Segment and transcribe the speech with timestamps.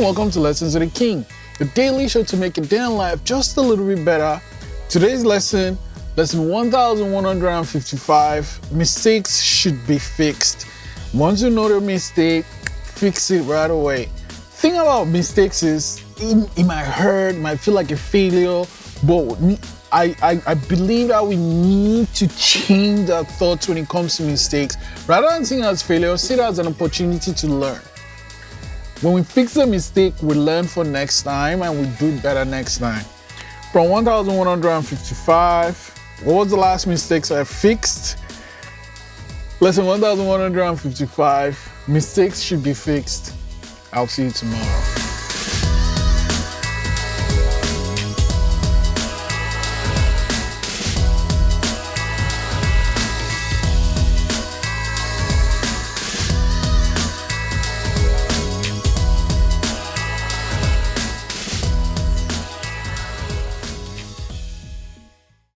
[0.00, 1.26] welcome to Lessons with the King,
[1.58, 4.40] the daily show to make your day in life just a little bit better.
[4.88, 5.76] Today's lesson,
[6.16, 10.68] lesson 1155 mistakes should be fixed.
[11.12, 14.04] Once you know the mistake, fix it right away.
[14.28, 18.64] Thing about mistakes is it, it might hurt, it might feel like a failure,
[19.04, 19.36] but
[19.90, 24.22] I, I, I believe that we need to change our thoughts when it comes to
[24.22, 24.76] mistakes.
[25.08, 27.80] Rather than seeing it as failure, see it as an opportunity to learn.
[29.00, 32.78] When we fix a mistake, we learn for next time and we do better next
[32.78, 33.04] time.
[33.70, 38.18] From 1155, what was the last mistakes I fixed?
[39.60, 43.34] Lesson 1155, mistakes should be fixed.
[43.92, 44.97] I'll see you tomorrow.